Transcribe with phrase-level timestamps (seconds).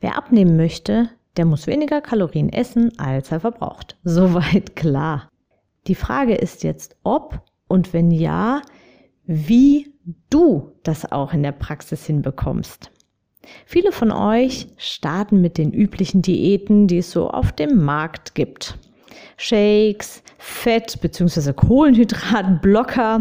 [0.00, 3.96] Wer abnehmen möchte, der muss weniger Kalorien essen, als er verbraucht.
[4.04, 5.28] Soweit klar.
[5.86, 8.62] Die Frage ist jetzt, ob und wenn ja,
[9.24, 9.94] wie
[10.28, 12.90] du das auch in der Praxis hinbekommst.
[13.64, 18.76] Viele von euch starten mit den üblichen Diäten, die es so auf dem Markt gibt.
[19.36, 21.52] Shakes, Fett- bzw.
[21.52, 23.20] Kohlenhydratblocker,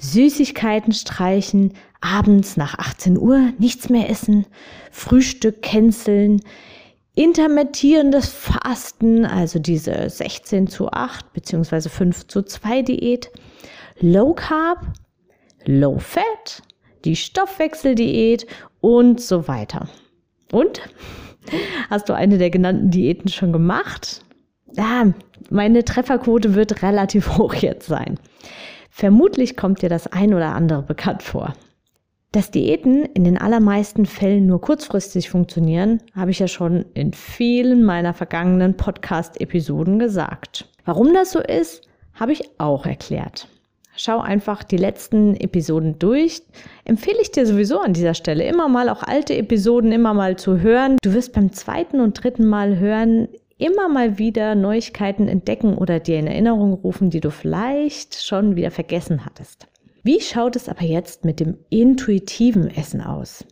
[0.00, 4.46] Süßigkeiten streichen, abends nach 18 Uhr nichts mehr essen,
[4.90, 6.42] Frühstück canceln,
[7.14, 11.88] intermittierendes Fasten, also diese 16 zu 8 bzw.
[11.88, 13.30] 5 zu 2 Diät,
[14.00, 14.84] Low Carb,
[15.66, 16.62] Low Fat,
[17.04, 18.46] die Stoffwechseldiät
[18.80, 19.88] und so weiter.
[20.50, 20.80] Und?
[21.88, 24.25] Hast du eine der genannten Diäten schon gemacht?
[24.72, 25.12] Ja,
[25.50, 28.18] meine Trefferquote wird relativ hoch jetzt sein.
[28.90, 31.54] Vermutlich kommt dir das ein oder andere bekannt vor.
[32.32, 37.82] Dass Diäten in den allermeisten Fällen nur kurzfristig funktionieren, habe ich ja schon in vielen
[37.84, 40.68] meiner vergangenen Podcast-Episoden gesagt.
[40.84, 43.48] Warum das so ist, habe ich auch erklärt.
[43.96, 46.42] Schau einfach die letzten Episoden durch.
[46.84, 50.60] Empfehle ich dir sowieso an dieser Stelle immer mal auch alte Episoden immer mal zu
[50.60, 50.98] hören.
[51.02, 56.18] Du wirst beim zweiten und dritten Mal hören immer mal wieder Neuigkeiten entdecken oder dir
[56.18, 59.66] in Erinnerung rufen, die du vielleicht schon wieder vergessen hattest.
[60.02, 63.44] Wie schaut es aber jetzt mit dem intuitiven Essen aus?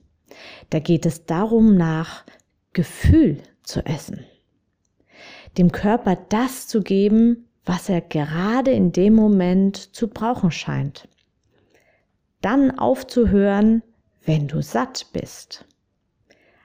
[0.71, 2.25] Da geht es darum, nach
[2.73, 4.25] Gefühl zu essen.
[5.59, 11.09] Dem Körper das zu geben, was er gerade in dem Moment zu brauchen scheint.
[12.41, 13.83] Dann aufzuhören,
[14.25, 15.65] wenn du satt bist.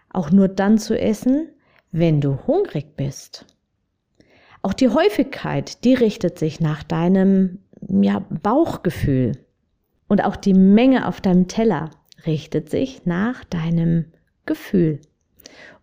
[0.10, 1.50] Auch nur dann zu essen,
[1.92, 3.46] wenn du hungrig bist.
[4.62, 9.34] Auch die Häufigkeit, die richtet sich nach deinem ja, Bauchgefühl.
[10.08, 11.92] Und auch die Menge auf deinem Teller
[12.26, 14.06] richtet sich nach deinem
[14.46, 15.00] Gefühl.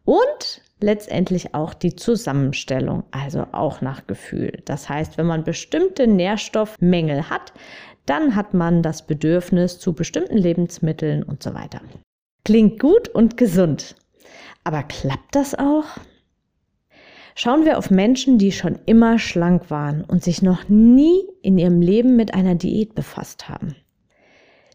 [0.04, 4.62] Und letztendlich auch die Zusammenstellung, also auch nach Gefühl.
[4.64, 7.52] Das heißt, wenn man bestimmte Nährstoffmängel hat,
[8.04, 11.80] dann hat man das Bedürfnis zu bestimmten Lebensmitteln und so weiter.
[12.44, 13.96] Klingt gut und gesund.
[14.66, 15.84] Aber klappt das auch?
[17.36, 21.80] Schauen wir auf Menschen, die schon immer schlank waren und sich noch nie in ihrem
[21.80, 23.76] Leben mit einer Diät befasst haben.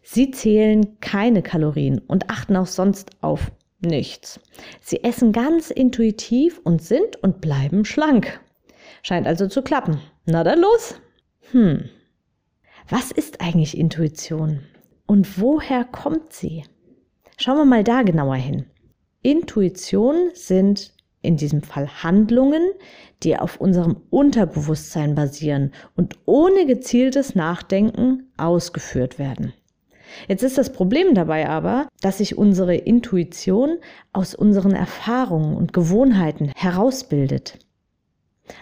[0.01, 3.51] Sie zählen keine Kalorien und achten auch sonst auf
[3.81, 4.40] nichts.
[4.80, 8.40] Sie essen ganz intuitiv und sind und bleiben schlank.
[9.03, 10.00] Scheint also zu klappen.
[10.25, 11.01] Na dann los.
[11.51, 11.90] Hm.
[12.88, 14.62] Was ist eigentlich Intuition?
[15.06, 16.63] Und woher kommt sie?
[17.35, 18.68] Schauen wir mal da genauer hin.
[19.21, 22.63] Intuition sind in diesem Fall Handlungen,
[23.23, 29.53] die auf unserem Unterbewusstsein basieren und ohne gezieltes Nachdenken ausgeführt werden.
[30.27, 33.77] Jetzt ist das Problem dabei aber, dass sich unsere Intuition
[34.11, 37.59] aus unseren Erfahrungen und Gewohnheiten herausbildet.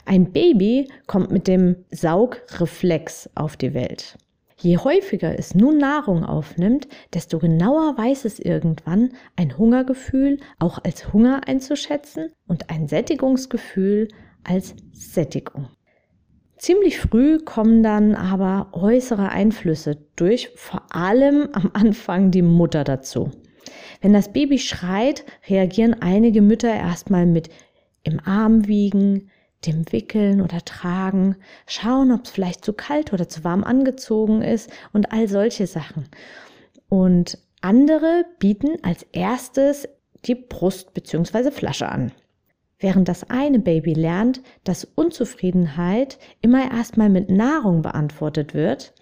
[0.06, 4.18] Ein Baby kommt mit dem Saugreflex auf die Welt.
[4.62, 11.14] Je häufiger es nun Nahrung aufnimmt, desto genauer weiß es irgendwann, ein Hungergefühl auch als
[11.14, 14.10] Hunger einzuschätzen und ein Sättigungsgefühl
[14.44, 15.70] als Sättigung.
[16.58, 23.32] Ziemlich früh kommen dann aber äußere Einflüsse durch vor allem am Anfang die Mutter dazu.
[24.02, 27.50] Wenn das Baby schreit, reagieren einige Mütter erstmal mit
[28.04, 29.30] im Arm wiegen,
[29.66, 31.36] dem Wickeln oder Tragen,
[31.68, 36.06] schauen, ob es vielleicht zu kalt oder zu warm angezogen ist und all solche Sachen.
[36.88, 39.88] Und andere bieten als erstes
[40.26, 41.52] die Brust bzw.
[41.52, 42.12] Flasche an.
[42.80, 48.94] Während das eine Baby lernt, dass Unzufriedenheit immer erstmal mit Nahrung beantwortet wird,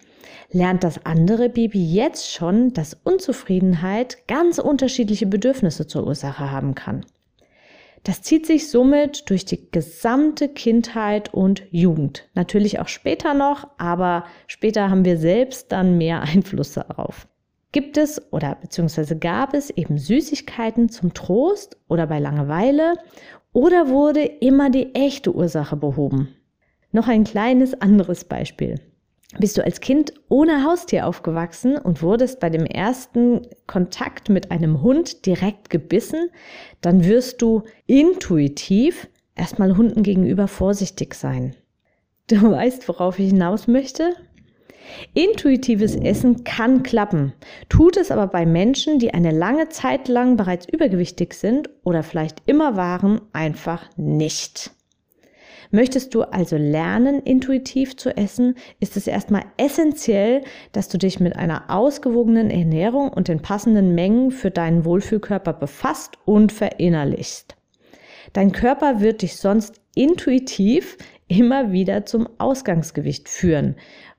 [0.50, 7.04] lernt das andere Baby jetzt schon, dass Unzufriedenheit ganz unterschiedliche Bedürfnisse zur Ursache haben kann.
[8.04, 12.28] Das zieht sich somit durch die gesamte Kindheit und Jugend.
[12.34, 17.28] Natürlich auch später noch, aber später haben wir selbst dann mehr Einfluss darauf.
[17.70, 22.94] Gibt es oder beziehungsweise gab es eben Süßigkeiten zum Trost oder bei Langeweile
[23.52, 26.34] oder wurde immer die echte Ursache behoben?
[26.92, 28.80] Noch ein kleines anderes Beispiel.
[29.36, 34.80] Bist du als Kind ohne Haustier aufgewachsen und wurdest bei dem ersten Kontakt mit einem
[34.80, 36.30] Hund direkt gebissen,
[36.80, 41.54] dann wirst du intuitiv erstmal Hunden gegenüber vorsichtig sein.
[42.28, 44.14] Du weißt, worauf ich hinaus möchte?
[45.12, 47.34] Intuitives Essen kann klappen,
[47.68, 52.42] tut es aber bei Menschen, die eine lange Zeit lang bereits übergewichtig sind oder vielleicht
[52.46, 54.70] immer waren, einfach nicht.
[55.70, 61.36] Möchtest du also lernen, intuitiv zu essen, ist es erstmal essentiell, dass du dich mit
[61.36, 67.56] einer ausgewogenen Ernährung und den passenden Mengen für deinen Wohlfühlkörper befasst und verinnerlichst.
[68.32, 70.96] Dein Körper wird dich sonst intuitiv
[71.28, 73.76] immer wieder zum Ausgangsgewicht führen,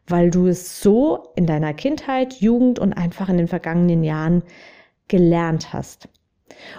[0.07, 4.43] weil du es so in deiner Kindheit, Jugend und einfach in den vergangenen Jahren
[5.07, 6.09] gelernt hast.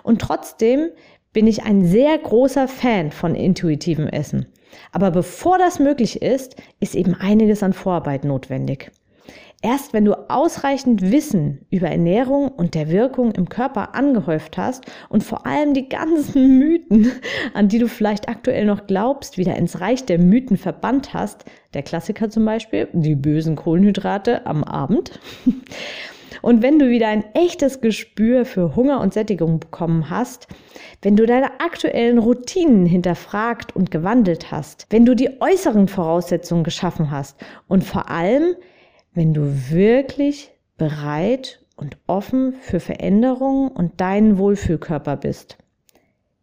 [0.02, 0.90] Und trotzdem
[1.32, 4.46] bin ich ein sehr großer Fan von intuitivem Essen.
[4.92, 8.90] Aber bevor das möglich ist, ist eben einiges an Vorarbeit notwendig.
[9.62, 15.22] Erst wenn du ausreichend Wissen über Ernährung und der Wirkung im Körper angehäuft hast und
[15.22, 17.12] vor allem die ganzen Mythen,
[17.52, 21.44] an die du vielleicht aktuell noch glaubst, wieder ins Reich der Mythen verbannt hast,
[21.74, 25.20] der Klassiker zum Beispiel, die bösen Kohlenhydrate am Abend,
[26.42, 30.48] und wenn du wieder ein echtes Gespür für Hunger und Sättigung bekommen hast,
[31.02, 37.10] wenn du deine aktuellen Routinen hinterfragt und gewandelt hast, wenn du die äußeren Voraussetzungen geschaffen
[37.10, 37.36] hast
[37.68, 38.54] und vor allem,
[39.14, 45.58] wenn du wirklich bereit und offen für Veränderungen und deinen Wohlfühlkörper bist.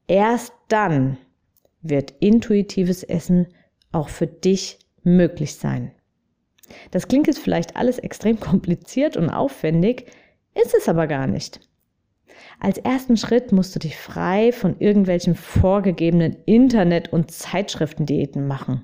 [0.07, 1.17] Erst dann
[1.81, 3.47] wird intuitives Essen
[3.91, 5.91] auch für dich möglich sein.
[6.91, 10.05] Das klingt jetzt vielleicht alles extrem kompliziert und aufwendig,
[10.55, 11.61] ist es aber gar nicht.
[12.59, 18.83] Als ersten Schritt musst du dich frei von irgendwelchen vorgegebenen Internet- und Zeitschriftendiäten machen.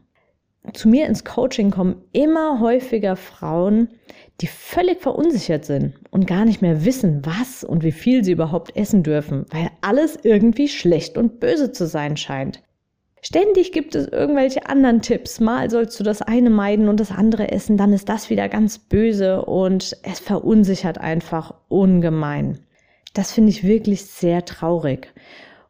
[0.73, 3.89] Zu mir ins Coaching kommen immer häufiger Frauen,
[4.39, 8.75] die völlig verunsichert sind und gar nicht mehr wissen, was und wie viel sie überhaupt
[8.77, 12.63] essen dürfen, weil alles irgendwie schlecht und böse zu sein scheint.
[13.25, 15.39] Ständig gibt es irgendwelche anderen Tipps.
[15.39, 18.77] Mal sollst du das eine meiden und das andere essen, dann ist das wieder ganz
[18.77, 22.59] böse und es verunsichert einfach ungemein.
[23.13, 25.13] Das finde ich wirklich sehr traurig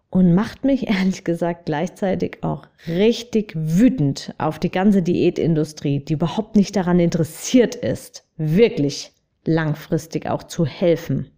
[0.09, 6.55] und macht mich ehrlich gesagt gleichzeitig auch richtig wütend auf die ganze Diätindustrie, die überhaupt
[6.55, 9.11] nicht daran interessiert ist, wirklich
[9.45, 11.29] langfristig auch zu helfen.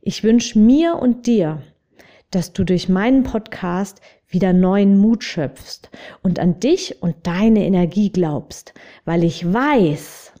[0.00, 1.62] Ich wünsche mir und dir,
[2.34, 5.90] dass du durch meinen Podcast wieder neuen Mut schöpfst
[6.22, 10.32] und an dich und deine Energie glaubst, weil ich weiß,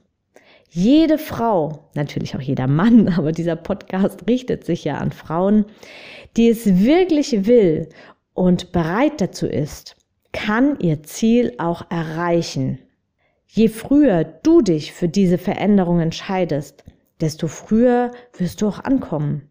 [0.68, 5.66] jede Frau, natürlich auch jeder Mann, aber dieser Podcast richtet sich ja an Frauen,
[6.36, 7.88] die es wirklich will
[8.32, 9.96] und bereit dazu ist,
[10.32, 12.80] kann ihr Ziel auch erreichen.
[13.46, 16.82] Je früher du dich für diese Veränderung entscheidest,
[17.20, 19.48] desto früher wirst du auch ankommen.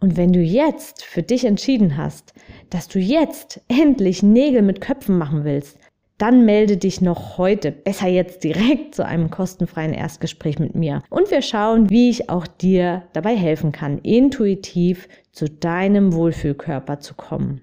[0.00, 2.34] Und wenn du jetzt für dich entschieden hast,
[2.70, 5.78] dass du jetzt endlich Nägel mit Köpfen machen willst,
[6.18, 11.02] dann melde dich noch heute, besser jetzt direkt zu einem kostenfreien Erstgespräch mit mir.
[11.10, 17.14] Und wir schauen, wie ich auch dir dabei helfen kann, intuitiv zu deinem Wohlfühlkörper zu
[17.14, 17.62] kommen.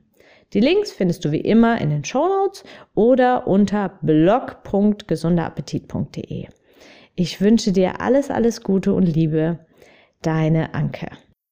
[0.54, 6.48] Die Links findest du wie immer in den Show Notes oder unter blog.gesunderappetit.de.
[7.16, 9.60] Ich wünsche dir alles, alles Gute und Liebe.
[10.22, 11.08] Deine Anke.